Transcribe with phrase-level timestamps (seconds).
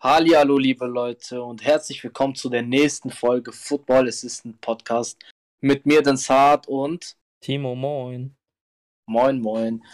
[0.00, 5.20] Hallo, liebe Leute, und herzlich willkommen zu der nächsten Folge Football Assistant Podcast
[5.60, 8.36] mit mir, den Saad und Timo, moin.
[9.08, 9.84] Moin, moin.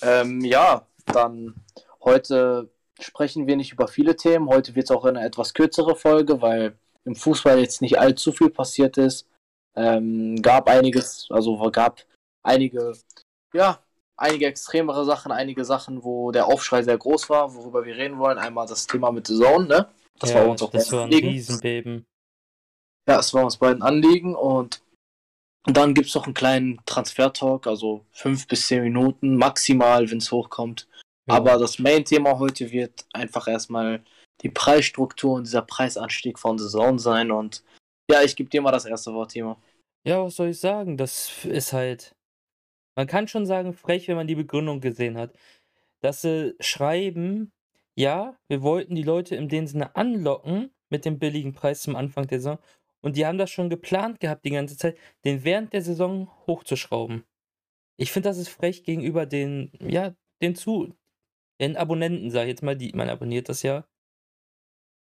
[0.00, 1.62] Ähm, ja, dann
[2.02, 4.48] heute sprechen wir nicht über viele Themen.
[4.48, 8.48] Heute wird es auch eine etwas kürzere Folge, weil im Fußball jetzt nicht allzu viel
[8.48, 9.28] passiert ist.
[9.76, 12.02] Ähm, gab einiges, also gab
[12.42, 12.94] einige,
[13.52, 13.84] ja,
[14.20, 18.38] einige extremere Sachen, einige Sachen, wo der Aufschrei sehr groß war, worüber wir reden wollen.
[18.38, 19.88] Einmal das Thema mit The Zone, ne?
[20.18, 21.28] Das ja, war uns auch das war ein Anliegen.
[21.28, 22.06] Riesenbeben.
[23.08, 24.82] Ja, es war uns beiden Anliegen und
[25.64, 30.30] dann gibt es noch einen kleinen Transfer-Talk, also fünf bis zehn Minuten maximal, wenn es
[30.30, 30.86] hochkommt.
[31.26, 31.36] Ja.
[31.36, 34.04] Aber das Main-Thema heute wird einfach erstmal
[34.42, 37.62] die Preisstruktur und dieser Preisanstieg von The Zone sein und
[38.10, 39.56] ja, ich gebe dir mal das erste Wort, Timo.
[40.06, 40.96] Ja, was soll ich sagen?
[40.96, 42.12] Das ist halt
[43.00, 45.34] man kann schon sagen, frech, wenn man die Begründung gesehen hat.
[46.02, 47.50] Dass sie schreiben,
[47.94, 52.26] ja, wir wollten die Leute in dem Sinne anlocken mit dem billigen Preis zum Anfang
[52.26, 52.58] der Saison.
[53.00, 57.24] Und die haben das schon geplant gehabt die ganze Zeit, den während der Saison hochzuschrauben.
[57.96, 60.94] Ich finde, das ist frech gegenüber den, ja, den zu,
[61.58, 63.86] den Abonnenten, sag ich jetzt mal, die, man abonniert das ja.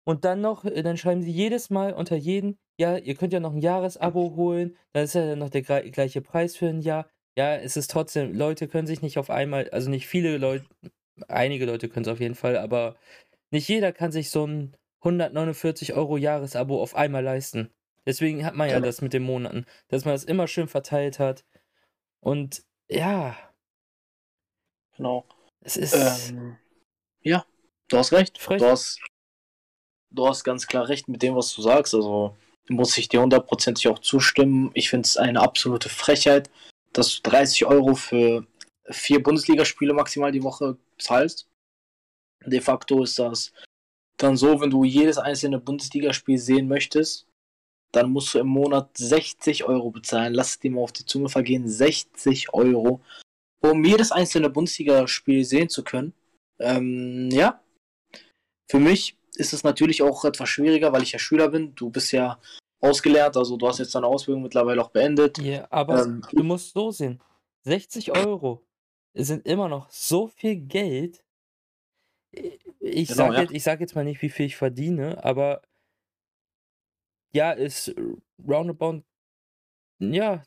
[0.05, 3.41] Und dann noch, äh, dann schreiben sie jedes Mal unter jeden, ja, ihr könnt ja
[3.41, 7.09] noch ein Jahresabo holen, dann ist ja noch der gleiche Preis für ein Jahr
[7.39, 10.65] ja, es ist trotzdem, Leute können sich nicht auf einmal, also nicht viele Leute,
[11.29, 12.97] einige Leute können es auf jeden Fall, aber
[13.49, 17.69] nicht jeder kann sich so ein 149 Euro Jahresabo auf einmal leisten.
[18.05, 21.45] Deswegen hat man ja, das mit den Monaten, dass man das immer schön verteilt hat.
[22.19, 23.37] Und ja.
[24.97, 25.25] Genau.
[25.61, 25.93] Es ist.
[25.93, 26.57] Ähm,
[27.21, 27.45] ja,
[27.87, 28.37] du hast recht.
[28.37, 28.59] Frech.
[28.59, 28.99] Du hast,
[30.09, 31.95] du hast ganz klar recht mit dem, was du sagst.
[31.95, 32.35] Also
[32.67, 34.71] muss ich dir hundertprozentig auch zustimmen.
[34.73, 36.49] Ich finde es eine absolute Frechheit,
[36.99, 38.45] dass du 30 Euro für
[38.89, 41.47] vier Bundesligaspiele maximal die Woche zahlst.
[42.45, 43.53] De facto ist das
[44.17, 47.25] dann so, wenn du jedes einzelne Bundesligaspiel sehen möchtest,
[47.93, 50.33] dann musst du im Monat 60 Euro bezahlen.
[50.33, 51.67] Lass es dir mal auf die Zunge vergehen.
[51.67, 53.01] 60 Euro,
[53.61, 56.13] um jedes einzelne Bundesligaspiel sehen zu können.
[56.59, 57.63] Ähm, ja.
[58.69, 61.73] Für mich ist es natürlich auch etwas schwieriger, weil ich ja Schüler bin.
[61.75, 62.39] Du bist ja
[62.81, 65.37] ausgelernt, also du hast jetzt deine Ausbildung mittlerweile auch beendet.
[65.39, 67.21] Ja, aber ähm, du musst so sehen.
[67.63, 68.63] 60 Euro
[69.13, 71.23] sind immer noch so viel Geld.
[72.79, 73.41] Ich genau, sage ja.
[73.51, 75.61] jetzt, sag jetzt mal nicht, wie viel ich verdiene, aber
[77.31, 77.93] ja, ist
[78.47, 79.03] roundabout,
[79.99, 80.43] ja,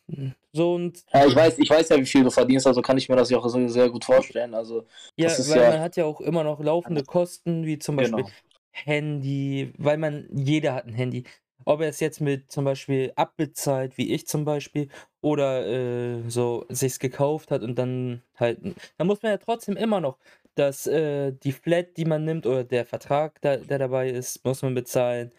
[0.53, 1.04] so und.
[1.12, 3.31] Ja, ich weiß, ich weiß ja, wie viel du verdienst, also kann ich mir das
[3.31, 4.54] ja auch sehr gut vorstellen.
[4.54, 8.25] Also, ja, weil ja man hat ja auch immer noch laufende Kosten, wie zum Beispiel
[8.25, 8.31] genau.
[8.71, 11.25] Handy, weil man, jeder hat ein Handy.
[11.65, 14.89] Ob er es jetzt mit zum Beispiel abbezahlt, wie ich zum Beispiel,
[15.21, 18.61] oder äh, so sich's gekauft hat und dann halt,
[18.99, 20.19] dann muss man ja trotzdem immer noch,
[20.55, 24.62] dass äh, die Flat, die man nimmt, oder der Vertrag, der, der dabei ist, muss
[24.62, 25.33] man bezahlen.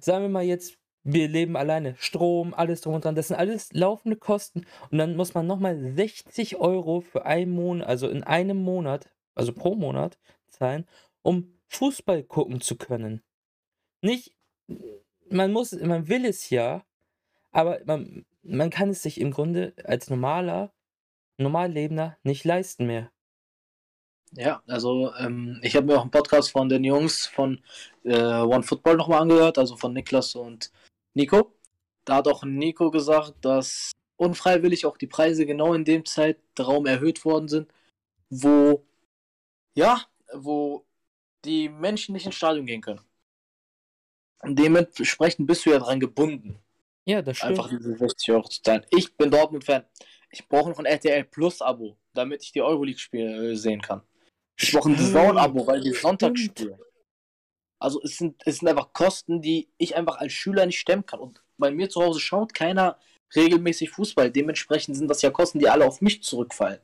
[0.00, 3.72] Sagen wir mal jetzt, wir leben alleine, Strom, alles drum und dran, das sind alles
[3.72, 8.58] laufende Kosten und dann muss man nochmal 60 Euro für einen Monat, also in einem
[8.62, 10.18] Monat, also pro Monat
[10.48, 10.86] zahlen,
[11.22, 13.22] um Fußball gucken zu können.
[14.02, 14.34] Nicht
[15.30, 16.84] man muss, man will es ja,
[17.52, 20.72] aber man, man kann es sich im Grunde als normaler,
[21.38, 23.10] Normallebender nicht leisten mehr.
[24.32, 27.60] Ja, also ähm, ich habe mir auch einen Podcast von den Jungs von
[28.04, 30.70] äh, One Football nochmal angehört, also von Niklas und
[31.14, 31.56] Nico.
[32.04, 37.24] Da hat auch Nico gesagt, dass unfreiwillig auch die Preise genau in dem Zeitraum erhöht
[37.24, 37.72] worden sind,
[38.28, 38.84] wo
[39.74, 40.02] ja,
[40.34, 40.86] wo
[41.44, 43.00] die Menschen nicht ins Stadion gehen können.
[44.44, 46.58] Dementsprechend bist du ja dran gebunden.
[47.04, 47.58] Ja, das stimmt.
[47.58, 48.84] Einfach diese 60 Euro zu zahlen.
[48.90, 49.84] Ich bin Dortmund-Fan.
[50.30, 54.02] Ich brauche noch ein RTL Plus-Abo, damit ich die Euroleague-Spiele äh, sehen kann.
[54.56, 56.78] Ich brauche ein Zone-Abo, weil die Sonntag spielen.
[57.78, 61.20] Also es sind, es sind einfach Kosten, die ich einfach als Schüler nicht stemmen kann.
[61.20, 62.98] Und bei mir zu Hause schaut keiner
[63.34, 64.30] regelmäßig Fußball.
[64.30, 66.80] Dementsprechend sind das ja Kosten, die alle auf mich zurückfallen.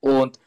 [0.00, 0.38] Und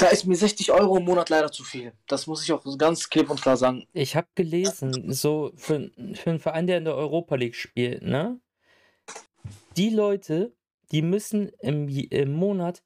[0.00, 1.92] da ist mir 60 Euro im Monat leider zu viel.
[2.06, 3.86] Das muss ich auch ganz klipp und klar sagen.
[3.92, 8.40] Ich habe gelesen, so für, für einen Verein, der in der Europa League spielt, ne?
[9.76, 10.54] Die Leute,
[10.90, 12.82] die müssen im, im Monat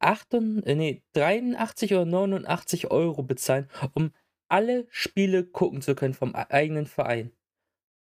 [0.00, 4.12] 8, äh, nee, 83 oder 89 Euro bezahlen, um
[4.48, 7.32] alle Spiele gucken zu können vom eigenen Verein.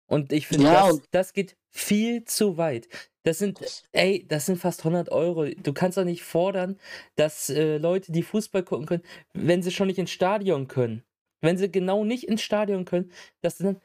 [0.07, 2.89] Und ich finde, ja, das, das geht viel zu weit.
[3.25, 3.59] Das sind,
[3.93, 5.47] ey, das sind fast 100 Euro.
[5.47, 6.79] Du kannst doch nicht fordern,
[7.17, 11.03] dass äh, Leute, die Fußball gucken können, wenn sie schon nicht ins Stadion können,
[11.41, 13.11] wenn sie genau nicht ins Stadion können,
[13.41, 13.81] dass sie dann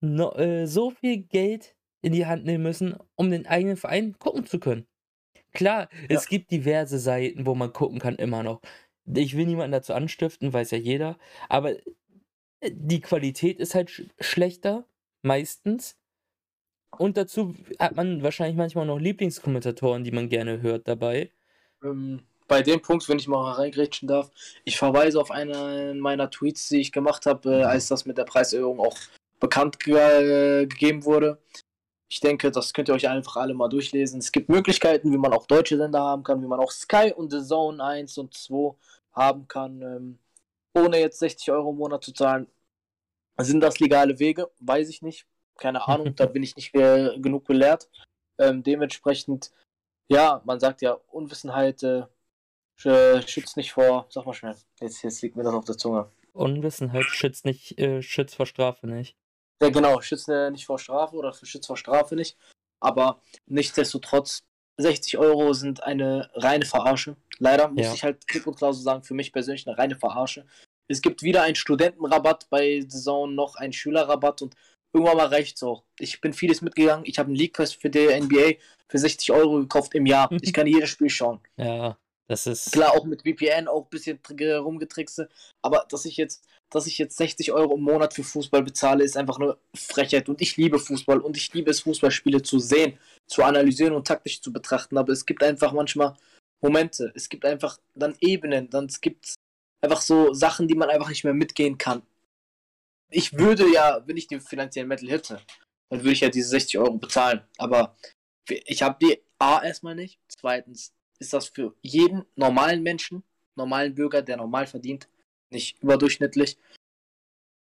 [0.00, 4.44] no, äh, so viel Geld in die Hand nehmen müssen, um den eigenen Verein gucken
[4.44, 4.86] zu können.
[5.52, 6.16] Klar, ja.
[6.16, 8.60] es gibt diverse Seiten, wo man gucken kann, immer noch.
[9.06, 11.18] Ich will niemanden dazu anstiften, weiß ja jeder,
[11.48, 11.72] aber
[12.60, 14.86] äh, die Qualität ist halt sch schlechter,
[15.22, 15.96] meistens.
[16.98, 21.30] Und dazu hat man wahrscheinlich manchmal noch Lieblingskommentatoren, die man gerne hört dabei.
[21.82, 24.30] Ähm, bei dem Punkt, wenn ich mal reingrätschen darf,
[24.64, 28.24] ich verweise auf einen meiner Tweets, die ich gemacht habe, äh, als das mit der
[28.24, 28.96] Preiserhöhung auch
[29.40, 31.38] bekannt ge äh, gegeben wurde.
[32.08, 34.20] Ich denke, das könnt ihr euch einfach alle mal durchlesen.
[34.20, 37.32] Es gibt Möglichkeiten, wie man auch deutsche Sender haben kann, wie man auch Sky und
[37.32, 38.76] The Zone 1 und 2
[39.12, 40.18] haben kann, ähm,
[40.74, 42.46] ohne jetzt 60 Euro im Monat zu zahlen.
[43.38, 44.50] Sind das legale Wege?
[44.60, 45.26] Weiß ich nicht.
[45.58, 47.88] Keine Ahnung, da bin ich nicht äh, genug gelehrt.
[48.38, 49.50] Ähm, dementsprechend,
[50.08, 52.06] ja, man sagt ja, Unwissenheit äh,
[53.26, 56.10] schützt nicht vor, sag mal schnell, jetzt, jetzt liegt mir das auf der Zunge.
[56.34, 59.16] Unwissenheit schützt nicht, äh, schützt vor Strafe nicht.
[59.62, 62.36] Ja, genau, schützt äh, nicht vor Strafe oder schützt vor Strafe nicht.
[62.80, 64.42] Aber nichtsdestotrotz,
[64.78, 67.16] 60 Euro sind eine reine Verarsche.
[67.38, 67.94] Leider muss ja.
[67.94, 70.44] ich halt klipp und klar so sagen, für mich persönlich eine reine Verarsche.
[70.88, 74.54] Es gibt wieder einen Studentenrabatt bei The Zone, noch einen Schülerrabatt und
[74.96, 75.84] irgendwann mal reicht's auch.
[75.98, 77.04] Ich bin vieles mitgegangen.
[77.06, 78.54] Ich habe einen League Pass für die NBA
[78.88, 80.28] für 60 Euro gekauft im Jahr.
[80.42, 81.40] Ich kann jedes Spiel schauen.
[81.56, 81.96] Ja,
[82.28, 82.72] das ist.
[82.72, 85.28] Klar, auch mit VPN auch ein bisschen rumgetrickse.
[85.62, 89.16] Aber dass ich jetzt dass ich jetzt 60 Euro im Monat für Fußball bezahle, ist
[89.16, 90.28] einfach eine Frechheit.
[90.28, 94.40] Und ich liebe Fußball und ich liebe es, Fußballspiele zu sehen, zu analysieren und taktisch
[94.40, 94.98] zu betrachten.
[94.98, 96.16] Aber es gibt einfach manchmal
[96.60, 99.34] Momente, es gibt einfach dann Ebenen, dann es gibt
[99.80, 102.02] einfach so Sachen, die man einfach nicht mehr mitgehen kann.
[103.10, 105.40] Ich würde ja, wenn ich die finanziellen Mittel hätte,
[105.90, 107.42] dann würde ich ja diese 60 Euro bezahlen.
[107.58, 107.96] Aber
[108.48, 110.18] ich habe die A erstmal nicht.
[110.28, 113.22] Zweitens ist das für jeden normalen Menschen,
[113.56, 115.08] normalen Bürger, der normal verdient,
[115.50, 116.58] nicht überdurchschnittlich,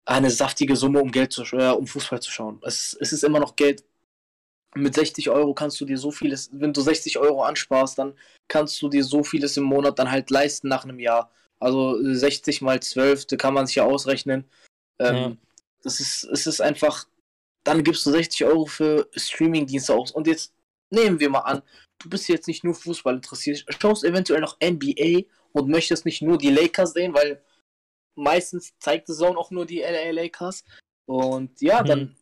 [0.06, 2.60] eine saftige Summe, um Geld zu äh, um Fußball zu schauen.
[2.64, 3.84] Es, es ist immer noch Geld.
[4.76, 8.16] Mit 60 Euro kannst du dir so vieles, wenn du 60 Euro ansparst, dann
[8.48, 11.32] kannst du dir so vieles im Monat dann halt leisten nach einem Jahr.
[11.60, 14.46] Also 60 mal 12, da kann man sich ja ausrechnen.
[15.00, 15.36] Ähm, ja.
[15.84, 17.08] Das ist, es ist einfach,
[17.64, 20.12] dann gibst du 60 Euro für Streamingdienste aus.
[20.12, 20.54] Und jetzt
[20.90, 21.62] nehmen wir mal an,
[22.00, 26.38] du bist jetzt nicht nur Fußball interessiert, schaust eventuell noch NBA und möchtest nicht nur
[26.38, 27.42] die Lakers sehen, weil
[28.16, 30.64] meistens zeigt The Zone auch nur die LA Lakers.
[31.06, 31.88] Und ja, mhm.
[31.88, 32.16] dann,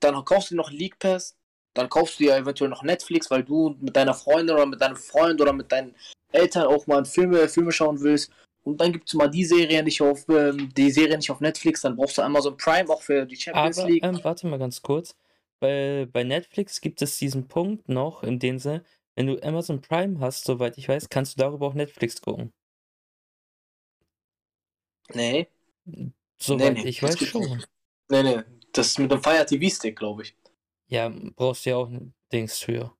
[0.00, 1.36] dann kaufst du noch League Pass,
[1.74, 4.96] dann kaufst du ja eventuell noch Netflix, weil du mit deiner Freundin oder mit deinem
[4.96, 5.94] Freund oder mit deinen
[6.32, 8.30] Eltern auch mal Filme, Filme schauen willst.
[8.64, 11.82] Und dann gibt es mal die Serie nicht auf ähm, die Serie nicht auf Netflix,
[11.82, 14.04] dann brauchst du Amazon Prime auch für die Champions Aber, League.
[14.04, 15.14] Ähm, warte mal ganz kurz.
[15.60, 18.82] Bei, bei Netflix gibt es diesen Punkt noch, in dem sie,
[19.14, 22.52] wenn du Amazon Prime hast, soweit ich weiß, kannst du darüber auch Netflix gucken.
[25.12, 25.48] Nee.
[26.38, 27.42] Soweit nee, nee, ich weiß schon.
[27.42, 27.68] Nicht.
[28.08, 28.42] Nee, nee.
[28.72, 30.34] Das ist mit dem Fire TV Stick, glaube ich.
[30.88, 32.96] Ja, brauchst du ja auch ein Dings für.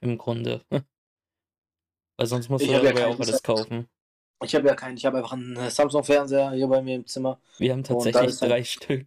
[0.00, 0.64] Im Grunde.
[2.16, 3.88] Weil sonst musst du ja auch alles kaufen.
[4.42, 7.40] Ich habe ja keinen, ich habe einfach einen Samsung-Fernseher hier bei mir im Zimmer.
[7.58, 8.66] Wir haben tatsächlich drei halt...
[8.66, 9.06] Stück.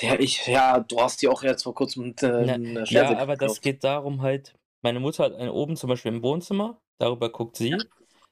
[0.00, 3.36] Der ich, ja, du hast die auch jetzt vor kurzem mit äh, ja, ja, aber
[3.36, 7.56] das geht darum halt, meine Mutter hat einen oben zum Beispiel im Wohnzimmer, darüber guckt
[7.56, 7.76] sie.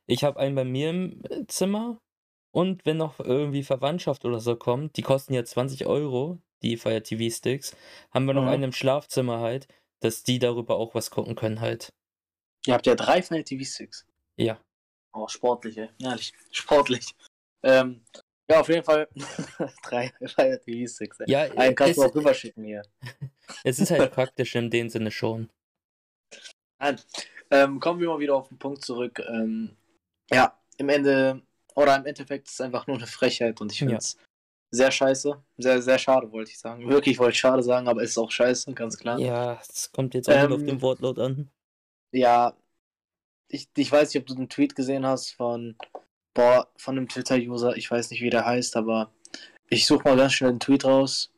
[0.06, 1.98] Ich habe einen bei mir im äh, Zimmer
[2.52, 7.02] und wenn noch irgendwie Verwandtschaft oder so kommt, die kosten ja 20 Euro, die Fire
[7.02, 7.75] TV Sticks,
[8.12, 8.48] haben wir noch mhm.
[8.48, 9.66] einen im Schlafzimmer halt,
[10.00, 11.94] dass die darüber auch was gucken können halt.
[12.66, 14.06] Ihr habt ja drei Fire TV Sticks.
[14.37, 14.58] Ja.
[15.12, 15.88] Oh, sportlich, ey.
[16.02, 17.14] Ehrlich, sportlich.
[17.62, 18.02] Ähm,
[18.50, 19.08] ja, auf jeden Fall
[19.84, 21.20] drei Fire TV Sticks.
[21.20, 21.31] Ey.
[21.31, 22.82] Ja, einen kannst du auch rüberschicken hier.
[23.65, 25.50] es ist halt praktisch in dem Sinne schon.
[26.79, 27.00] Nein.
[27.50, 29.22] Ähm, kommen wir mal wieder auf den Punkt zurück.
[29.29, 29.77] Ähm,
[30.31, 31.43] ja, im Ende,
[31.74, 34.20] oder im Endeffekt ist es einfach nur eine Frechheit und ich finde es ja.
[34.70, 35.43] sehr scheiße.
[35.58, 36.89] Sehr, sehr schade, wollte ich sagen.
[36.89, 39.19] Wirklich wollte ich schade sagen, aber es ist auch scheiße, ganz klar.
[39.19, 41.50] Ja, es kommt jetzt auch ähm, auf den Wortlaut an.
[42.15, 42.56] Ja,
[43.49, 45.77] ich, ich weiß nicht, ob du den Tweet gesehen hast von,
[46.33, 49.13] boah, von einem Twitter-User, ich weiß nicht, wie der heißt, aber
[49.69, 51.33] ich suche mal ganz schnell den Tweet raus.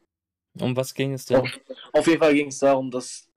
[0.61, 1.41] Um was ging es denn?
[1.41, 1.61] Auf,
[1.93, 3.31] auf jeden Fall ging es darum, dass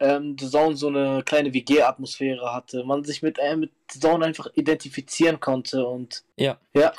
[0.00, 4.24] ähm, The Zone so eine kleine WG-Atmosphäre hatte, man sich mit, äh, mit The Zone
[4.24, 6.60] einfach identifizieren konnte und ja.
[6.74, 6.92] ja.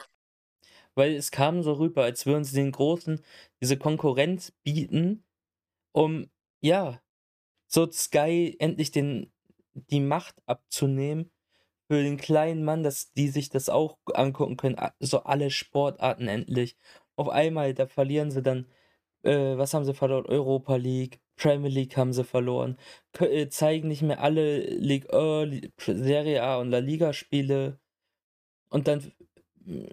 [0.95, 3.21] Weil es kam so rüber, als würden sie den Großen
[3.61, 5.23] diese Konkurrenz bieten,
[5.91, 6.29] um,
[6.61, 6.99] ja,
[7.67, 9.31] so Sky endlich den,
[9.89, 11.31] die Macht abzunehmen
[11.87, 16.77] für den kleinen Mann, dass die sich das auch angucken können, so alle Sportarten endlich.
[17.15, 18.67] Auf einmal, da verlieren sie dann,
[19.23, 20.25] äh, was haben sie verloren?
[20.25, 22.77] Europa League, Premier League haben sie verloren.
[23.19, 27.79] Äh, zeigen nicht mehr alle Ligue 1, Serie A und La Liga Spiele.
[28.69, 29.13] Und dann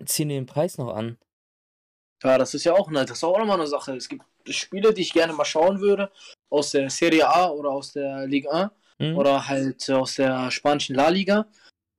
[0.05, 1.19] ziehen die den Preis noch an.
[2.23, 3.95] Ja, das ist ja auch, eine, das ist auch nochmal eine Sache.
[3.97, 6.11] Es gibt Spiele, die ich gerne mal schauen würde,
[6.51, 9.17] aus der Serie A oder aus der Ligue 1 mhm.
[9.17, 11.47] oder halt aus der spanischen La Liga.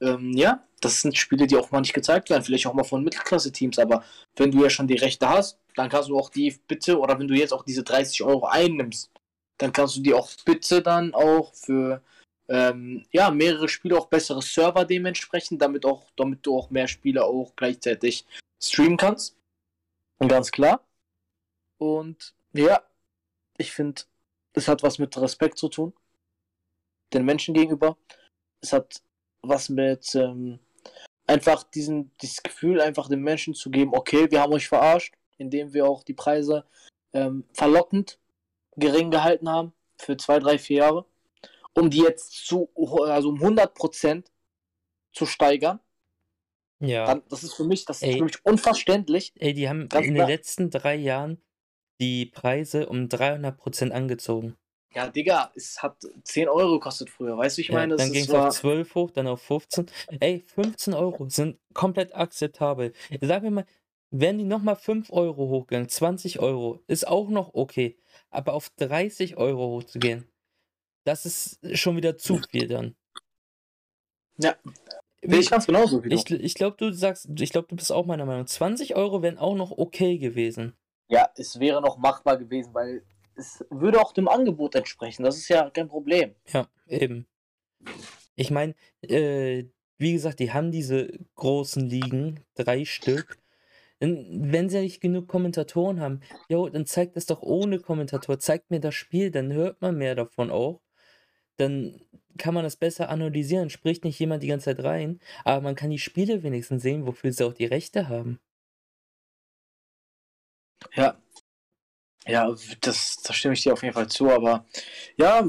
[0.01, 3.03] Ähm, ja, das sind Spiele, die auch mal nicht gezeigt werden, vielleicht auch mal von
[3.03, 4.03] Mittelklasse-Teams, aber
[4.35, 7.27] wenn du ja schon die Rechte hast, dann kannst du auch die bitte, oder wenn
[7.27, 9.09] du jetzt auch diese 30 Euro einnimmst,
[9.57, 12.01] dann kannst du die auch bitte dann auch für
[12.47, 17.25] ähm, ja, mehrere Spiele auch bessere Server dementsprechend, damit auch, damit du auch mehr Spiele
[17.25, 18.25] auch gleichzeitig
[18.61, 19.37] streamen kannst.
[20.19, 20.85] Und ganz klar.
[21.77, 22.83] Und ja,
[23.57, 24.03] ich finde,
[24.53, 25.93] es hat was mit Respekt zu tun.
[27.15, 27.97] Den Menschen gegenüber.
[28.61, 29.01] Es hat
[29.41, 30.59] was mit ähm,
[31.27, 35.73] einfach diesen, dieses Gefühl einfach den Menschen zu geben, okay, wir haben euch verarscht, indem
[35.73, 36.65] wir auch die Preise
[37.13, 38.19] ähm, verlockend
[38.75, 41.05] gering gehalten haben für zwei, drei, vier Jahre,
[41.73, 44.25] um die jetzt zu, also um 100%
[45.13, 45.79] zu steigern.
[46.79, 47.05] Ja.
[47.05, 49.31] Dann, das ist für mich, das ey, ist für mich unverständlich.
[49.39, 50.03] Ey, die haben in klar.
[50.03, 51.41] den letzten drei Jahren
[52.01, 54.57] die Preise um 300% angezogen.
[54.95, 57.93] Ja, Digga, es hat 10 Euro gekostet früher, weißt du, ich meine?
[57.93, 59.87] Ja, dann ging es auf 12 hoch, dann auf 15.
[60.21, 62.93] Ey, 15 Euro sind komplett akzeptabel.
[63.19, 63.65] Sagen wir mal,
[64.11, 67.97] wären die nochmal 5 Euro hochgegangen, 20 Euro, ist auch noch okay.
[68.29, 70.29] Aber auf 30 Euro hochzugehen,
[71.03, 72.95] das ist schon wieder zu viel dann.
[74.37, 74.55] Ja.
[75.21, 76.15] Will ich ganz genauso wie du.
[76.15, 78.47] Ich, ich glaube, du sagst, ich glaube, du bist auch meiner Meinung.
[78.47, 80.77] 20 Euro wären auch noch okay gewesen.
[81.09, 83.03] Ja, es wäre noch machbar gewesen, weil
[83.35, 85.23] es würde auch dem Angebot entsprechen.
[85.23, 86.35] Das ist ja kein Problem.
[86.47, 87.27] Ja, eben.
[88.35, 89.65] Ich meine, äh,
[89.97, 93.37] wie gesagt, die haben diese großen Ligen, drei Stück.
[93.99, 98.39] Wenn sie nicht genug Kommentatoren haben, jo, dann zeigt das doch ohne Kommentator.
[98.39, 100.81] Zeigt mir das Spiel, dann hört man mehr davon auch.
[101.57, 102.01] Dann
[102.37, 103.69] kann man das besser analysieren.
[103.69, 107.31] Spricht nicht jemand die ganze Zeit rein, aber man kann die Spiele wenigstens sehen, wofür
[107.31, 108.39] sie auch die Rechte haben.
[110.93, 111.17] Ja,
[112.27, 114.65] ja, das, das stimme ich dir auf jeden Fall zu, aber
[115.17, 115.47] ja,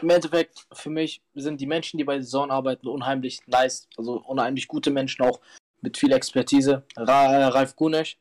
[0.00, 4.22] im Endeffekt, für mich sind die Menschen, die bei der Saison arbeiten, unheimlich nice, also
[4.26, 5.40] unheimlich gute Menschen, auch
[5.80, 6.84] mit viel Expertise.
[6.96, 8.18] Ra Ralf Gunesch,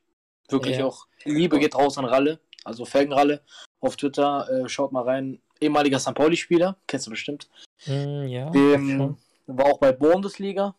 [0.49, 0.85] wirklich ja.
[0.85, 3.41] auch Liebe geht raus an Ralle, also Felgenralle
[3.79, 6.15] auf Twitter, äh, schaut mal rein, ehemaliger St.
[6.15, 7.49] Pauli-Spieler, kennst du bestimmt.
[7.85, 8.49] Mm, ja.
[8.49, 10.75] Dem, war auch bei Bundesliga,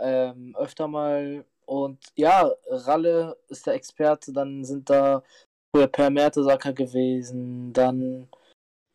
[0.00, 5.22] ähm, öfter mal und ja, Ralle ist der Experte, dann sind da
[5.76, 8.28] früher Per Mertesacker gewesen, dann,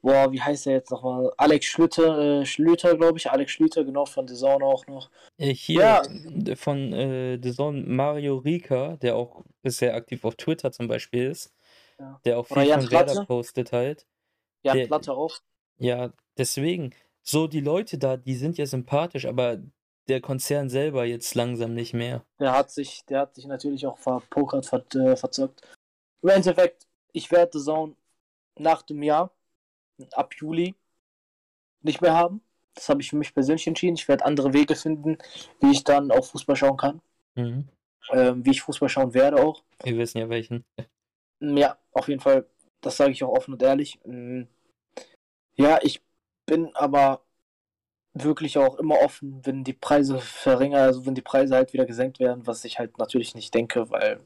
[0.01, 1.31] boah, wie heißt der jetzt nochmal?
[1.37, 5.09] Alex Schlüter, äh, Schlüter, glaube ich, Alex Schlüter, genau, von The Zone auch noch.
[5.37, 6.55] Äh, hier ja.
[6.55, 11.53] von äh, The Zone Mario Rika, der auch sehr aktiv auf Twitter zum Beispiel ist,
[11.99, 12.19] ja.
[12.25, 14.07] der auch viel von Werder postet halt.
[14.63, 15.37] Ja, Platte auch.
[15.77, 19.57] Ja, deswegen, so die Leute da, die sind ja sympathisch, aber
[20.07, 22.23] der Konzern selber jetzt langsam nicht mehr.
[22.39, 25.61] Der hat sich, der hat sich natürlich auch verpokert, ver, äh, verzockt.
[26.21, 27.95] Im Endeffekt, ich werde The Zone
[28.57, 29.31] nach dem Jahr,
[30.13, 30.75] ab Juli,
[31.81, 32.41] nicht mehr haben.
[32.73, 33.95] Das habe ich für mich persönlich entschieden.
[33.95, 35.17] Ich werde andere Wege finden,
[35.59, 37.01] wie ich dann auch Fußball schauen kann.
[37.35, 37.67] Mhm.
[38.11, 39.63] Ähm, wie ich Fußball schauen werde auch.
[39.83, 40.63] Wir wissen ja welchen.
[41.39, 42.45] Ja, auf jeden Fall.
[42.81, 43.99] Das sage ich auch offen und ehrlich.
[44.05, 44.43] Mm.
[45.55, 46.01] Ja, ich
[46.45, 47.23] bin aber
[48.13, 52.19] wirklich auch immer offen, wenn die Preise verringern, also wenn die Preise halt wieder gesenkt
[52.19, 54.19] werden, was ich halt natürlich nicht denke, weil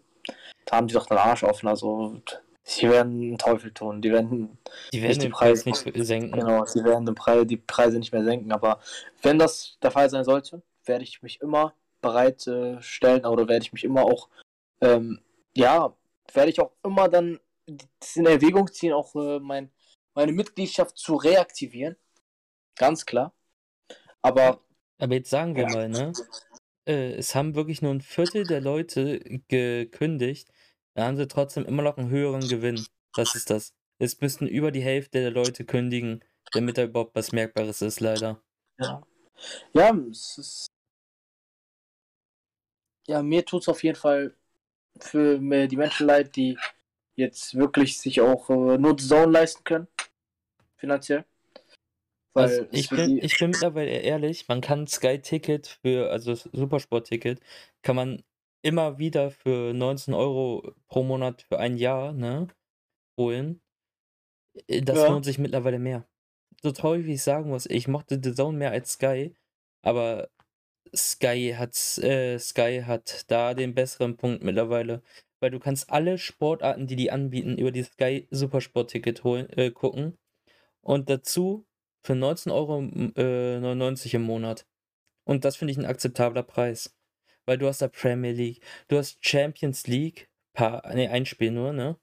[0.65, 1.67] da haben die doch den Arsch offen.
[1.67, 2.21] Also,
[2.63, 4.01] sie werden einen Teufel tun.
[4.01, 4.57] Die werden,
[4.91, 6.31] die werden nicht den Preis Preis nicht senken.
[6.31, 8.51] Genau, sie werden den Preis, die Preise nicht mehr senken.
[8.51, 8.79] Aber
[9.21, 13.63] wenn das der Fall sein sollte, werde ich mich immer bereit äh, stellen oder werde
[13.63, 14.29] ich mich immer auch,
[14.81, 15.21] ähm,
[15.55, 15.95] ja,
[16.33, 17.39] werde ich auch immer dann
[18.15, 19.71] in Erwägung ziehen, auch äh, mein,
[20.13, 21.95] meine Mitgliedschaft zu reaktivieren.
[22.75, 23.33] Ganz klar.
[24.21, 24.59] Aber.
[24.97, 25.69] Aber jetzt sagen wir ja.
[25.69, 26.13] mal, ne?
[26.85, 30.51] Äh, es haben wirklich nur ein Viertel der Leute gekündigt,
[30.93, 32.85] da haben sie trotzdem immer noch einen höheren Gewinn.
[33.13, 33.73] Das ist das.
[33.97, 38.41] Es müssten über die Hälfte der Leute kündigen, damit da überhaupt was Merkbares ist, leider.
[38.77, 39.01] Ja.
[39.73, 40.67] Ja, es ist.
[43.07, 44.33] Ja, mir tut es auf jeden Fall
[44.99, 45.37] für
[45.67, 46.57] die Menschen leid, die
[47.15, 49.87] jetzt wirklich sich auch äh, nur Zone leisten können.
[50.77, 51.25] Finanziell.
[52.35, 57.39] Also ich bin, ich bin mittlerweile ehrlich, man kann Sky-Ticket für, also Supersport-Ticket,
[57.81, 58.23] kann man
[58.61, 62.47] immer wieder für 19 Euro pro Monat für ein Jahr, ne,
[63.17, 63.61] holen.
[64.67, 65.07] Äh, das ja.
[65.07, 66.07] lohnt sich mittlerweile mehr.
[66.61, 69.35] So traurig wie ich sagen muss, ich mochte The Zone mehr als Sky,
[69.81, 70.29] aber
[70.95, 75.01] Sky hat, äh, Sky hat da den besseren Punkt mittlerweile.
[75.41, 80.17] Weil du kannst alle Sportarten, die die anbieten, über die Sky Supersport-Ticket holen, äh, gucken.
[80.81, 81.65] Und dazu
[82.05, 82.81] für 19,99 Euro
[83.17, 84.65] äh, im Monat.
[85.25, 86.95] Und das finde ich ein akzeptabler Preis.
[87.45, 91.73] Weil du hast da Premier League, du hast Champions League, paar, nee, ein Spiel nur,
[91.73, 91.97] ne?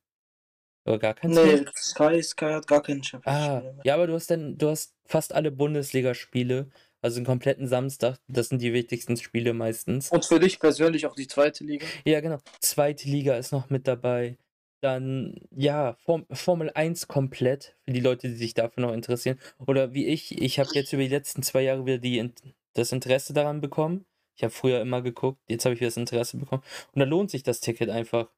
[0.85, 1.61] Oder gar kein Spiel?
[1.61, 3.81] Nee, Sky, Sky hat gar keinen Champions ah, Spiel.
[3.85, 8.19] Ja, aber du hast dann, du hast fast alle Bundesligaspiele Also einen kompletten Samstag.
[8.29, 10.11] Das sind die wichtigsten Spiele meistens.
[10.11, 11.87] Und für dich persönlich auch die zweite Liga?
[12.05, 12.39] Ja, genau.
[12.61, 14.39] Zweite Liga ist noch mit dabei.
[14.83, 19.39] Dann, ja, Form Formel 1 komplett, für die Leute, die sich dafür noch interessieren.
[19.65, 22.33] Oder wie ich, ich habe jetzt über die letzten zwei Jahre wieder die,
[22.75, 24.05] das Interesse daran bekommen.
[24.35, 26.65] Ich habe früher immer geguckt, jetzt habe ich wieder das Interesse bekommen.
[26.93, 28.29] Und da lohnt sich das Ticket einfach.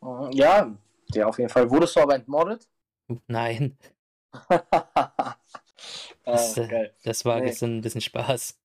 [0.00, 0.76] Mhm, ja,
[1.14, 1.70] ja, auf jeden Fall.
[1.70, 2.68] Wurdest du aber entmordet?
[3.28, 3.78] Nein.
[6.24, 7.46] das, ah, äh, das, war nee.
[7.46, 8.58] gestern ein bisschen Spaß.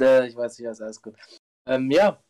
[0.00, 1.16] Äh, ich weiß nicht, ist alles gut.
[1.66, 2.22] Ähm, ja,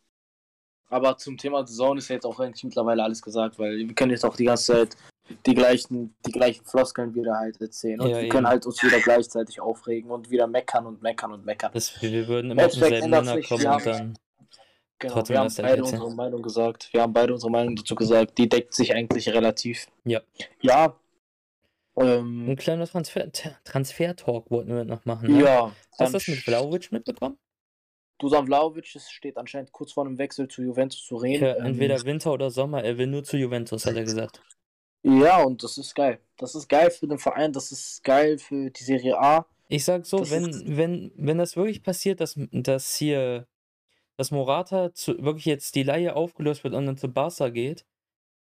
[0.90, 4.12] aber zum Thema Saison ist ja jetzt auch eigentlich mittlerweile alles gesagt, weil wir können
[4.12, 4.96] jetzt auch die ganze Zeit
[5.46, 8.00] die gleichen, die gleichen Floskeln wieder halt erzählen.
[8.00, 8.30] Und ja, wir eben.
[8.30, 11.70] können halt uns wieder gleichzeitig aufregen und wieder meckern und meckern und meckern.
[11.72, 14.18] Das, wir würden immer zum selben Nenner kommen und dann.
[14.98, 16.88] Genau, wir haben beide unsere Meinung gesagt.
[16.92, 18.38] Wir haben beide unsere Meinung dazu gesagt.
[18.38, 19.88] Die deckt sich eigentlich relativ.
[20.04, 20.20] Ja.
[20.60, 20.94] Ja.
[21.96, 23.30] Ähm, Ein kleiner Transfer,
[23.64, 25.32] Transfer-Talk wollten wir noch machen.
[25.32, 25.44] Ne?
[25.44, 25.72] Ja.
[25.98, 27.38] Hast du das mit Vlaovic mitbekommen?
[28.18, 31.44] Dusan Vlaovic steht anscheinend kurz vor einem Wechsel zu Juventus zu reden.
[31.44, 34.40] Ja, entweder ähm, Winter oder Sommer, er will nur zu Juventus, hat er gesagt.
[35.02, 36.20] Ja, und das ist geil.
[36.38, 39.46] Das ist geil für den Verein, das ist geil für die Serie A.
[39.68, 43.46] Ich sag so, wenn, wenn, wenn das wirklich passiert, dass, dass hier,
[44.16, 47.84] dass Morata zu, wirklich jetzt die Laie aufgelöst wird und dann zu Barca geht,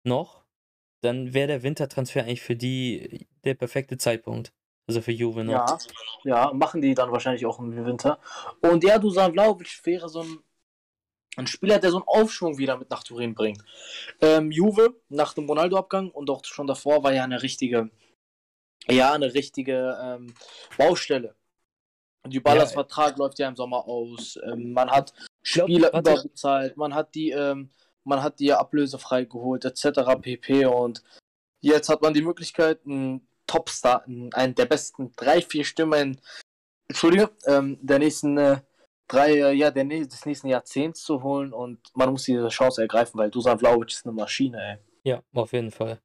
[0.03, 0.43] noch,
[1.01, 4.53] dann wäre der Wintertransfer eigentlich für die der perfekte Zeitpunkt.
[4.89, 5.53] Also für Juve noch.
[5.53, 5.77] Ja,
[6.23, 8.19] ja, machen die dann wahrscheinlich auch im Winter.
[8.61, 10.39] Und ja, Dusan Vlaovic wäre so ein
[11.39, 13.63] ein Spieler, der so einen Aufschwung wieder mit nach Turin bringt.
[14.21, 17.89] Ähm, Juve nach dem Ronaldo-Abgang und auch schon davor war ja eine richtige,
[18.87, 20.33] ja, eine richtige ähm,
[20.77, 21.35] Baustelle.
[22.27, 24.37] Die Ballas ja, Vertrag läuft ja im Sommer aus.
[24.43, 27.69] Ähm, man hat Spieler glaub, überbezahlt, man hat die, ähm,
[28.03, 30.19] man hat die ablösefrei geholt, etc.
[30.21, 30.65] pp.
[30.65, 31.03] Und
[31.61, 36.21] jetzt hat man die Möglichkeit, einen Topstar, einen der besten drei, vier Stimmen,
[36.87, 38.61] Entschuldige, ähm, der nächsten äh,
[39.07, 43.17] drei, äh, ja, der, des nächsten Jahrzehnts zu holen und man muss diese Chance ergreifen,
[43.17, 44.77] weil Dusan Vlaovic ist eine Maschine, ey.
[45.03, 45.99] Ja, auf jeden Fall.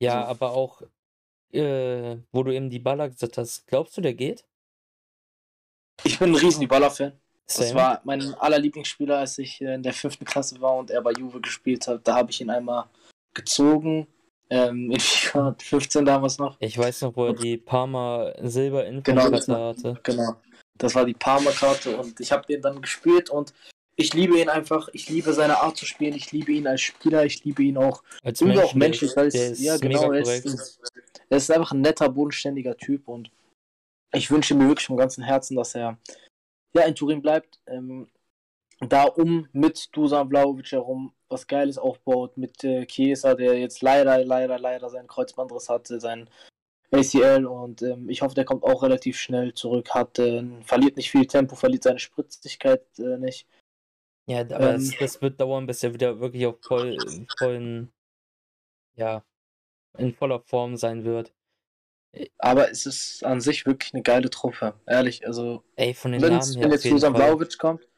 [0.00, 0.82] Ja, also, aber auch,
[1.52, 4.44] äh, wo du eben die Baller gesagt hast, glaubst du, der geht?
[6.02, 7.12] Ich bin ein riesen Dybala-Fan.
[7.46, 11.02] Das war mein aller Lieblingsspieler, als ich äh, in der fünften Klasse war und er
[11.02, 12.08] bei Juve gespielt hat.
[12.08, 12.88] Da habe ich ihn einmal
[13.34, 14.08] gezogen.
[14.50, 16.56] Ähm, in FIFA 15 damals noch.
[16.60, 19.98] Ich weiß noch, wo er die Parma Silber in genau, hatte.
[20.02, 20.34] Genau.
[20.76, 23.52] Das war die Parma-Karte und ich habe den dann gespielt und
[23.96, 24.88] ich liebe ihn einfach.
[24.92, 26.14] Ich liebe seine Art zu spielen.
[26.14, 27.24] Ich liebe ihn als Spieler.
[27.24, 29.16] Ich liebe ihn auch, als Mensch, auch menschlich.
[29.16, 30.12] Weil es, ja, genau.
[30.12, 30.80] Er ist,
[31.28, 33.30] er ist einfach ein netter, bodenständiger Typ und
[34.14, 35.98] ich wünsche mir wirklich vom ganzen Herzen, dass er
[36.74, 37.60] ja in Turin bleibt.
[37.66, 38.08] Ähm,
[38.88, 44.24] da um mit Dusan Vlaovic herum was Geiles aufbaut, mit äh, Chiesa, der jetzt leider,
[44.24, 46.28] leider, leider seinen Kreuzbandriss hatte, sein
[46.92, 51.10] ACL und ähm, ich hoffe, der kommt auch relativ schnell zurück, hat, äh, verliert nicht
[51.10, 53.46] viel Tempo, verliert seine Spritzigkeit äh, nicht.
[54.26, 56.96] Ja, aber ähm, das, das, wird dauern, bis er wieder wirklich auf voll,
[57.38, 57.92] vollen,
[58.94, 59.24] ja,
[59.96, 61.32] in voller Form sein wird.
[62.38, 65.26] Aber es ist an sich wirklich eine geile Truppe, ehrlich.
[65.26, 67.88] Also, Ey, von den Namen her wenn jetzt Susan Blaovic kommt,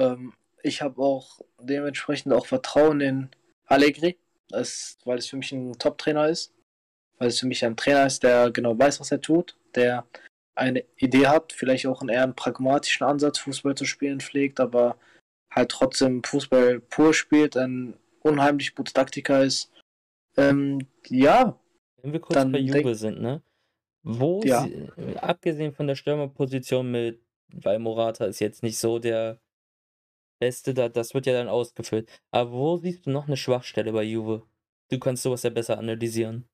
[0.00, 0.32] ähm,
[0.62, 3.28] ich habe auch dementsprechend auch Vertrauen in
[3.66, 6.52] Allegri, das, weil es für mich ein Top-Trainer ist
[7.20, 10.06] weil es für mich ein Trainer ist, der genau weiß, was er tut, der
[10.54, 14.96] eine Idee hat, vielleicht auch einen eher einen pragmatischen Ansatz, Fußball zu spielen pflegt, aber
[15.50, 19.70] halt trotzdem Fußball pur spielt, ein unheimlich guter Taktiker ist.
[20.36, 21.58] Ähm, ja.
[22.02, 23.42] Wenn wir kurz dann bei Juve sind, ne?
[24.02, 24.62] Wo, ja.
[24.62, 27.20] sie, abgesehen von der Stürmerposition mit,
[27.52, 29.38] weil Morata ist jetzt nicht so der
[30.40, 32.10] Beste, da, das wird ja dann ausgefüllt.
[32.32, 34.42] Aber wo siehst du noch eine Schwachstelle bei Juve?
[34.90, 36.50] Du kannst sowas ja besser analysieren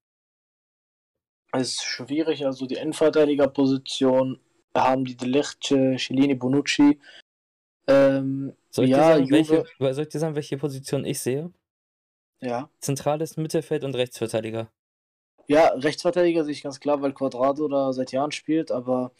[1.58, 2.44] ist schwierig.
[2.46, 4.40] Also die Endverteidigerposition
[4.76, 7.00] haben die Delecce, Cellini, Bonucci.
[7.88, 11.52] Ähm, soll, ich ja, sagen, welche, soll ich dir sagen, welche Position ich sehe?
[12.40, 12.68] Ja.
[12.80, 14.70] Zentrales Mittelfeld und Rechtsverteidiger.
[15.48, 19.12] Ja, Rechtsverteidiger sehe ich ganz klar, weil Quadrado da seit Jahren spielt, aber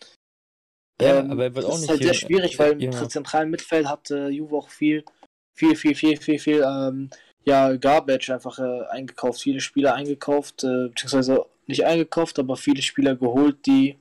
[1.01, 1.83] ja, ähm, aber er wird auch nicht.
[1.83, 5.05] ist halt sehr schwierig, weil im zentralen Mittelfeld hat äh, Juve auch viel,
[5.53, 7.11] viel, viel, viel, viel, viel, ähm,
[7.45, 13.15] ja, Garbage einfach äh, eingekauft, viele Spieler eingekauft, äh, beziehungsweise nicht eingekauft, aber viele Spieler
[13.15, 13.99] geholt, die